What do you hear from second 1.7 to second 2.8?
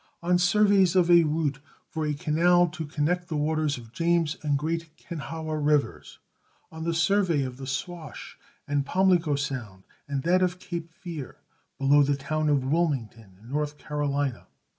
for a canal